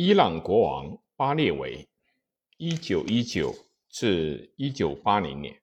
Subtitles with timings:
[0.00, 1.88] 伊朗国王巴列维，
[2.56, 3.52] 一九一九
[3.88, 5.60] 至一九八零年。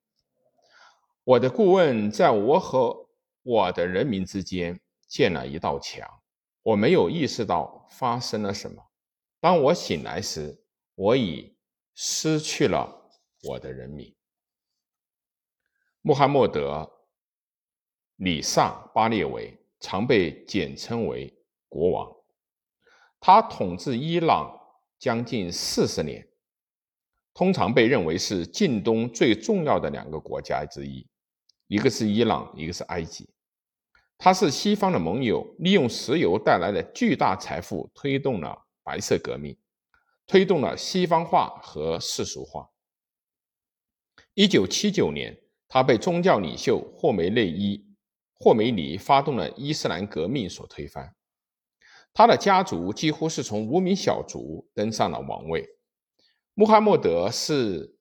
[1.23, 3.07] 我的顾问在我和
[3.43, 4.77] 我的人民之间
[5.07, 6.05] 建了一道墙，
[6.63, 8.83] 我没有意识到发生了什么。
[9.39, 10.61] 当我醒来时，
[10.95, 11.55] 我已
[11.93, 13.09] 失去了
[13.43, 14.13] 我的人民。
[16.01, 16.81] 穆罕默德·
[18.17, 21.33] 里萨·巴列维常被简称为
[21.69, 22.14] 国王。
[23.27, 24.55] 他统治伊朗
[24.99, 26.23] 将近四十年，
[27.33, 31.03] 通常被认为是近东最重要的两个国家之一，
[31.65, 33.27] 一个是伊朗，一个是埃及。
[34.15, 39.57] 他是西方的盟友，利用石油带来的巨大财富推动了白色革命，
[40.27, 42.69] 推动了西方化和世俗化。
[44.35, 45.35] 一九七九年，
[45.67, 47.83] 他被宗教领袖霍梅内伊
[48.35, 51.11] 霍梅尼发动了伊斯兰革命所推翻。
[52.15, 55.67] 他的家族几乎是从无名小卒登上了王位。
[56.53, 57.97] 穆罕默德是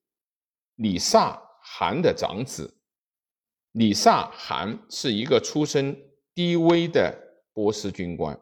[0.76, 2.78] 里萨汗的长子。
[3.72, 6.00] 里萨汗是一个出身
[6.32, 7.12] 低微的
[7.52, 8.40] 波斯军官，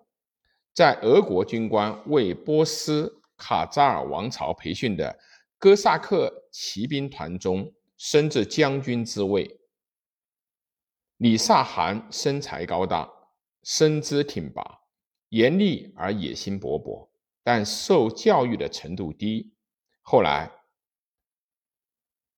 [0.74, 5.18] 在俄国军官为波斯卡扎尔王朝培训的
[5.58, 9.58] 哥萨克骑兵团中升至将军之位。
[11.16, 13.10] 里萨汗身材高大，
[13.62, 14.81] 身姿挺拔。
[15.32, 17.08] 严厉而野心勃勃，
[17.42, 19.50] 但受教育的程度低。
[20.02, 20.52] 后来，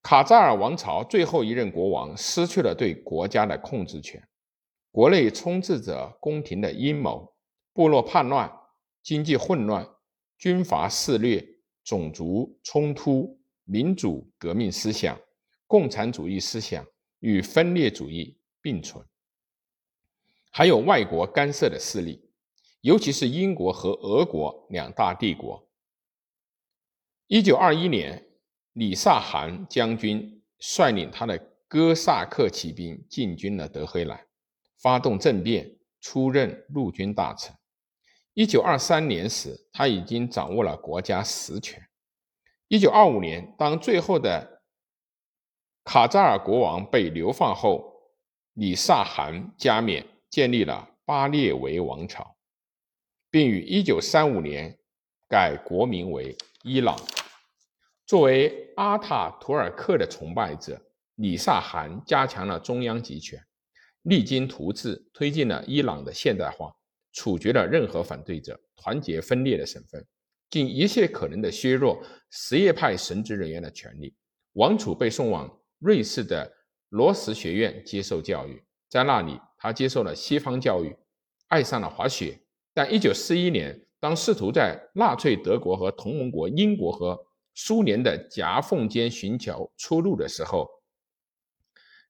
[0.01, 4.23] 卡扎尔王朝最后一任国王失去了对国家的控制权，
[4.93, 7.35] 国内充斥着宫廷的阴谋、
[7.73, 8.49] 部落叛乱、
[9.03, 9.85] 经济混乱、
[10.39, 11.45] 军阀肆虐、
[11.83, 15.21] 种族冲突、民主革命思想、
[15.67, 16.87] 共产主义思想
[17.19, 19.05] 与分裂主义并存，
[20.53, 22.24] 还有外国干涉的势力。
[22.85, 25.67] 尤其是英国和俄国两大帝国。
[27.29, 28.23] 一九二一年，
[28.75, 34.27] 里萨汗将军率领他的哥萨克骑兵进军了德黑兰，
[34.83, 37.57] 发动政变，出任陆军大臣。
[38.35, 41.83] 一九二三年时，他已经掌握了国家实权。
[42.69, 44.61] 一九二五年，当最后的
[45.85, 47.91] 卡扎尔国王被流放后，
[48.53, 52.34] 里萨汗加冕，建立了巴列维王朝。
[53.35, 54.79] 并于一九三五年
[55.29, 56.97] 改国名为伊朗。
[58.07, 60.81] 作为阿塔图尔克的崇拜者，
[61.17, 63.45] 里萨汗加强了中央集权，
[64.03, 66.73] 励精图治，推进了伊朗的现代化，
[67.13, 70.07] 处决了任何反对者，团结分裂的省份，
[70.49, 72.01] 尽一切可能的削弱
[72.31, 74.15] 什叶派神职人员的权利。
[74.53, 76.49] 王储被送往瑞士的
[76.91, 80.97] 罗什学院接受教育，在那里，他接受了西方教育，
[81.49, 82.39] 爱上了滑雪。
[82.75, 87.19] 但一九四一年，当试图在纳粹德国和同盟国英国和
[87.55, 90.69] 苏联的夹缝间寻求出路的时候，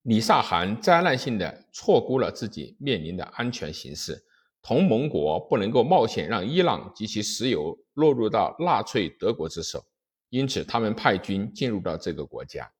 [0.02, 4.24] 李萨汗灾难性的错估了自己面临的安全形势。
[4.62, 9.84] 同盟国不能够冒险让伊朗及其石油落入到纳粹德国之手，
[10.30, 12.72] 因此他们派军进入到这个国家，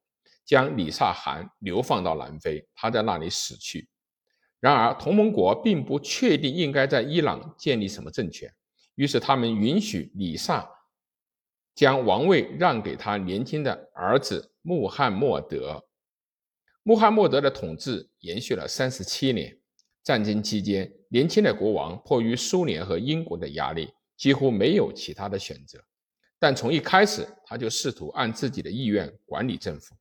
[0.47, 3.87] 将李萨汗流放到南非，他在那里死去。
[4.65, 8.51] 然而，同盟国并不确定应该在伊朗建立什么政权，
[8.95, 10.67] 于是他们允许里萨
[11.75, 15.85] 将王位让给他年轻的儿子穆罕默德。
[16.83, 19.55] 穆罕默德的统治延续了三十七年。
[20.03, 25.79] 战争期间，年轻的国王迫于苏联和英国的压力，几乎没有其他的选择。
[26.39, 29.95] 但从一开始，他就试图按自己的意愿管理政府。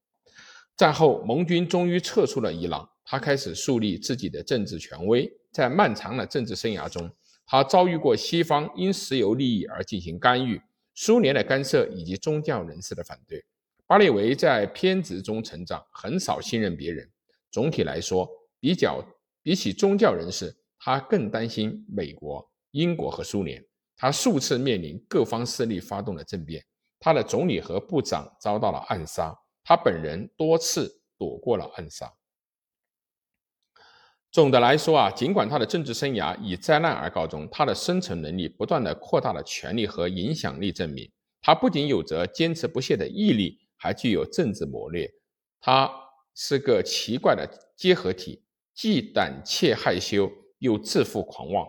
[0.78, 2.90] 战后，盟军终于撤出了伊朗。
[3.04, 5.32] 他开始树立自己的政治权威。
[5.52, 7.10] 在漫长的政治生涯中，
[7.46, 10.60] 他遭遇过西方因石油利益而进行干预、
[10.96, 13.44] 苏联的干涉以及宗教人士的反对。
[13.86, 17.08] 巴列维在偏执中成长，很少信任别人。
[17.52, 18.28] 总体来说，
[18.60, 19.04] 比较
[19.44, 23.64] 比起宗教人士，他更担心美国、英国和苏联。
[23.96, 26.66] 他数次面临各方势力发动的政变，
[27.00, 32.12] 他的总理和部长遭到了暗杀，他本人多次躲过了暗杀。
[34.34, 41.08] 总的来说啊，尽管他的政治生涯以灾难而告终，他的生存能力不断的扩大了权力和影响力，证明
[41.40, 45.08] 他不仅有着坚持不懈的毅力，还具有政治谋略。
[45.62, 45.88] 他
[46.34, 47.48] 是个奇怪的
[47.78, 48.42] 结合体，
[48.74, 50.28] 既胆怯害羞，
[50.58, 51.68] 又自负狂妄；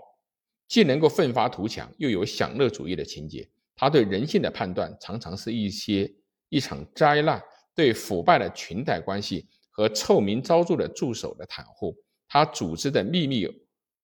[0.66, 3.46] 既能够奋发图强，又有享乐主义的情节。
[3.76, 6.10] 他对人性的判断常常是一些
[6.48, 7.42] 一场灾难，
[7.74, 11.94] 对腐败的裙带关系和臭名昭著的助手的袒护。
[12.34, 13.46] 他组织的秘密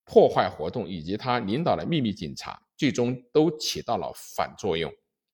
[0.05, 4.88] 破坏活动以及他领导的秘密警察，最终都起到了反作用。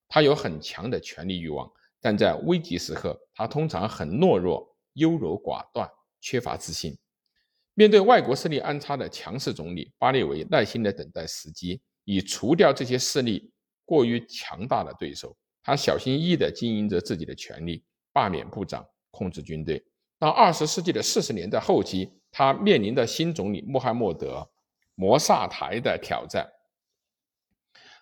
[0.08, 1.70] 他有很强的权力欲望，
[2.00, 5.86] 但在危急时刻，他通常很懦弱、优柔寡断、
[6.22, 6.96] 缺乏自信。
[7.74, 13.52] 面对外国势力安插的强势总理，巴列维耐心地等待时机，以除掉这些势力
[13.84, 15.36] 过于强大的对手。
[15.62, 17.84] 他小心翼翼地经营着自己的权力，
[18.14, 19.84] 罢免部长，控制军队。
[20.18, 24.40] 到二十世纪的四十年代后期，他面临的新总理穆罕默德·
[24.94, 26.46] 摩萨台的挑战。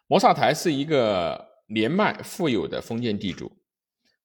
[0.08, 3.56] 摩萨台是一个年迈富有的封建地主，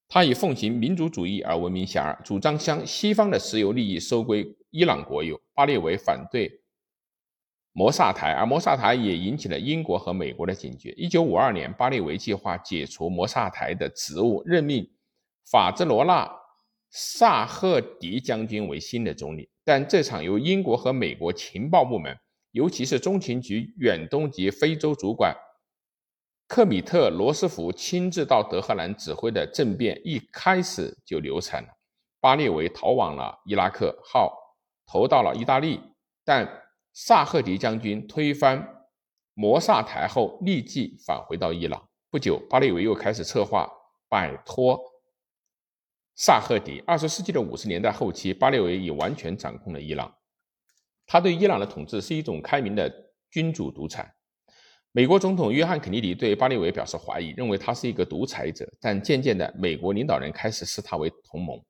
[0.08, 5.40] 他以奉行民族主义而闻名遐迩，主张将西方的石油利益收归伊朗国有。
[5.54, 6.60] 巴列维反对
[7.70, 10.90] 摩萨台，而摩萨台也引起了英国和美国的警觉。
[10.96, 14.90] 一九五二年，巴列维计划解除摩萨台的职务，任命
[15.48, 16.28] 法兹罗纳。
[16.92, 22.18] 萨赫迪将军为新的总理，但这场由英国和美国情报部门，
[22.50, 25.32] 尤其是中情局远东及非洲主管
[26.48, 31.68] 克米特罗斯福亲自到德黑兰指挥的政变，一开始就流产了。
[32.20, 34.36] 巴列维逃往了伊拉克，号
[34.84, 35.80] 投到了意大利，
[36.24, 38.88] 但萨赫迪将军推翻
[39.34, 41.80] 摩萨台后，立即返回到伊朗。
[42.10, 43.70] 不久，巴列维又开始策划
[44.08, 44.76] 摆脱。
[46.14, 46.82] 萨赫迪。
[46.86, 50.14] 二十世纪的五十年代后期，巴列维已完全掌控了伊朗。
[51.06, 52.92] 他对伊朗的统治是一种开明的
[53.30, 54.14] 君主独裁。
[54.92, 58.68] 美国总统约翰肯尼迪对巴列维表示怀疑，认为他是一个独裁者。
[58.80, 61.60] 但渐渐的，美国领导人开始视他为同盟。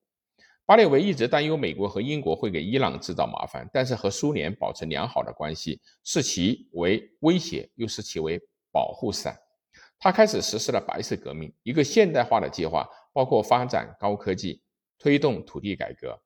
[0.65, 8.41] 巴列维一直担忧美国和英国会给伊朗制造麻烦，但是和苏联保持良好的关系，视其为威胁，又视其为
[8.73, 9.37] 保护伞。
[10.00, 12.88] 他开始实施了白色革命，一个现代化的计划。
[13.12, 14.62] 包括发展高科技、
[14.97, 16.17] 推动土地改革、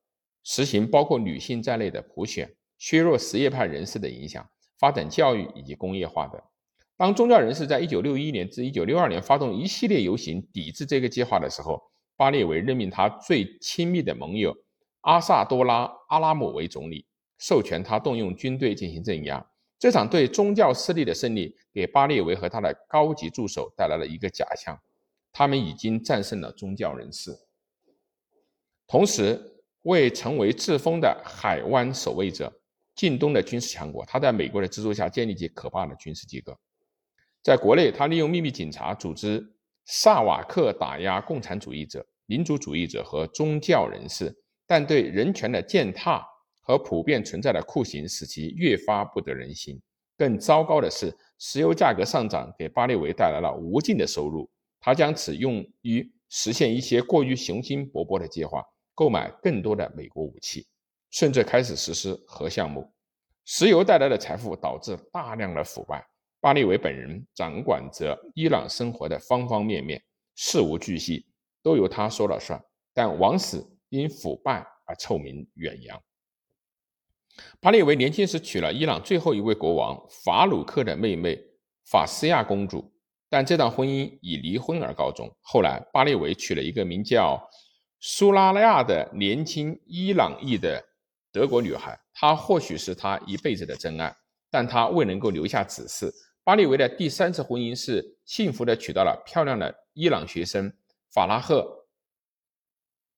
[0.43, 6.39] 实行包括女性在内的普选、削弱什叶派人士的影响、发展教育以及工业化等。
[6.95, 11.81] 当宗教人士在1961年至1962年发动一系列游行抵制这个计划的时候，
[12.15, 14.55] 巴列维任命他最亲密的盟友
[15.01, 17.07] 阿萨多拉·阿拉姆为总理，
[17.39, 19.43] 授权他动用军队进行镇压。
[19.77, 24.79] 这场对宗教势力的胜利，给巴列维和他的高级助手带来了一个假象。
[25.31, 27.37] 他们已经战胜了宗教人士，
[28.87, 29.37] 同时
[29.81, 32.51] 为成为自封的海湾守卫者、
[32.95, 36.57] 近东的军事强国，他在美国的资助下建立起可怕的军事机构。
[37.43, 39.45] 在国内，他利用秘密警察组织
[39.83, 44.33] 萨瓦克打压共产主义者、民族主义者和宗教人士，
[44.65, 46.25] 但对人权的践踏
[46.65, 49.79] 和普遍存在的酷刑使其越发不得人心。
[50.17, 54.49] 更糟糕的是，石油价格上涨给巴列维带来了无尽的收入。
[54.79, 58.63] 他将此用于实现一些过于雄心勃勃的计划，
[58.93, 60.65] 购买更多的美国武器，
[61.11, 62.91] 甚至开始实施核项目。
[63.45, 66.03] 石油带来的财富导致大量的腐败。
[66.39, 70.01] 巴列维本人掌管着伊朗生活的方方面面，
[70.35, 71.25] 事无巨细
[71.61, 72.63] 都由他说了算。
[72.93, 76.01] 但王室因腐败而臭名远扬。
[77.59, 81.37] 巴列维年轻时娶了伊朗最后一位国王法鲁克的妹妹
[81.85, 82.91] 法斯亚公主。
[83.27, 85.29] 但这段婚姻以离婚而告终。
[85.41, 87.41] 后来，巴列维娶了一个名叫
[87.99, 90.81] 苏拉亚的年轻伊朗裔的
[91.31, 94.15] 德国女孩，她或许是他一辈子的真爱，
[94.49, 96.09] 但他未能够留下子嗣。
[96.43, 100.71] 巴列维的第三次婚姻是幸福的，娶到了漂亮的伊朗学生
[101.11, 101.87] 法拉赫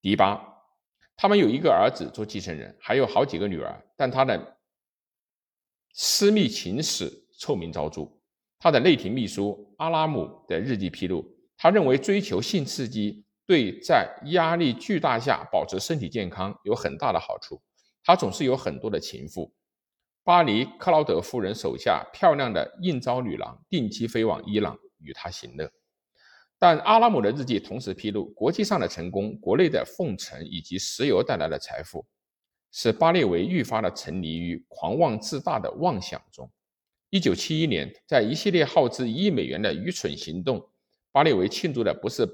[0.02, 0.57] 迪巴，
[1.18, 4.58] 他们有一个儿子做继承人，还有好几个女儿，但他的
[5.92, 8.08] 私密情史臭名昭著。
[8.60, 11.26] 他的内廷秘书阿拉姆的日记披露，
[11.58, 17.62] 他认为追求性刺激对在压力巨大下保持身体健康有很大的好处。
[18.04, 19.52] 他总是有很多的情妇，
[20.24, 25.72] 巴黎克劳德夫人手下漂亮的应召女郎定期飞往伊朗与他行乐。
[26.60, 32.06] 但阿拉姆的日记同时披露，国际上的成功、国内的奉承以及石油带来的财富，
[32.72, 36.50] 使巴列维愈发的沉溺于狂妄自大的妄想中。
[37.10, 40.68] 一九七一年，在一系列耗资一亿美元的愚蠢行动，
[41.12, 42.28] 巴列维庆祝的不是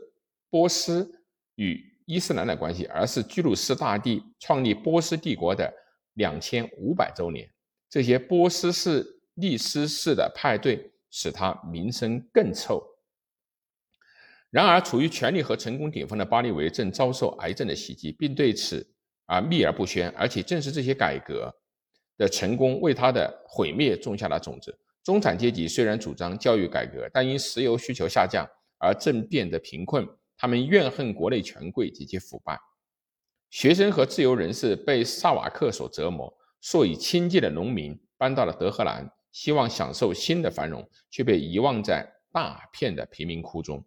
[0.50, 1.10] 波斯
[1.56, 5.72] 与伊斯兰的关系，而是居鲁士大帝创立波斯帝国的
[6.14, 7.50] 两千五百周年。
[7.90, 12.82] 这些波斯式、利斯式的派对使他名声更臭。
[14.54, 18.88] 然而，处于权力和成功顶峰的巴利维正遭受癌症的袭击，并对此
[19.26, 20.08] 而秘而不宣。
[20.12, 21.52] 而且，正是这些改革。
[22.16, 24.78] 的成功为他的毁灭种下了种子。
[25.04, 30.08] 中产阶级虽然主张教育改革，但因石油需求下降而正变得贫困。
[30.38, 32.56] 他们怨恨国内权贵及其腐败。
[33.50, 36.32] 学生和自由人士被萨瓦克所折磨，
[36.62, 43.84] 数以千计的农民搬到了德黑兰，希望享受新的繁荣，却被遗忘在大片的贫民窟中，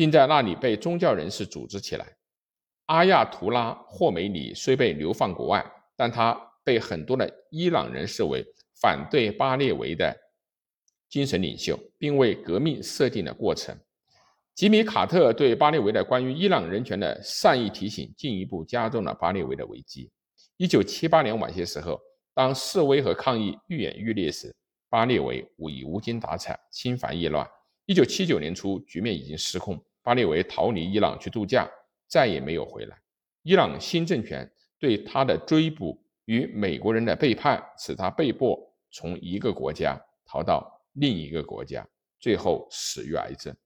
[0.00, 2.06] 并在那里被宗教人士组织起来。
[2.86, 5.62] 阿亚图拉霍梅尼虽被流放国外，
[5.94, 6.32] 但他
[6.64, 8.42] 被很多的伊朗人视为
[8.80, 10.16] 反对巴列维的
[11.10, 13.78] 精神领袖，并为革命设定了过程。
[14.54, 20.10] 吉米·卡特对巴列维的关于伊朗人权的善意提醒，进一步加重了巴列维的危机。
[20.56, 22.00] 一九七八年晚些时候，
[22.32, 24.56] 当示威和抗议愈演愈烈时，
[24.88, 27.46] 巴列维已无精打采，心烦意乱。
[27.84, 31.68] 一九七九年初，局面已经失控，巴列维逃离伊朗去度假。
[32.08, 32.98] 再也没有回来。
[33.42, 38.58] 伊朗新政权对他的追捕与美国人的背叛，使他被迫
[38.90, 41.86] 从一个国家逃到另一个国家，
[42.18, 43.56] 最后死于癌症。